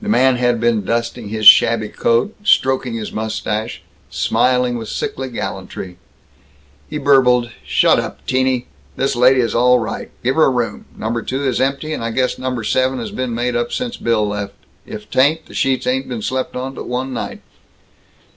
[0.00, 3.80] The man had been dusting his shabby coat, stroking his mustache,
[4.10, 5.98] smiling with sickly gallantry.
[6.90, 8.66] He burbled, "Shut up, Teenie.
[8.96, 10.10] This lady is all right.
[10.24, 10.86] Give her a room.
[10.96, 14.26] Number 2 is empty, and I guess Number 7 has been made up since Bill
[14.26, 14.54] left
[14.84, 17.40] if 'tain't, the sheets ain't been slept on but one night."